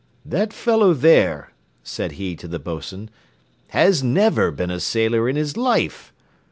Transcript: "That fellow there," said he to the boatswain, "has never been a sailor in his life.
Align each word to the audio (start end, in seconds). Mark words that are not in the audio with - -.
"That 0.25 0.51
fellow 0.51 0.95
there," 0.95 1.53
said 1.83 2.13
he 2.13 2.35
to 2.37 2.47
the 2.47 2.57
boatswain, 2.57 3.11
"has 3.67 4.01
never 4.01 4.49
been 4.49 4.71
a 4.71 4.79
sailor 4.79 5.29
in 5.29 5.35
his 5.35 5.55
life. 5.55 6.11